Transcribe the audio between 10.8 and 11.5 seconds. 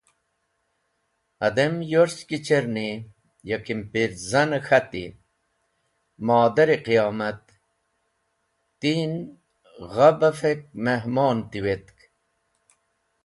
mehmon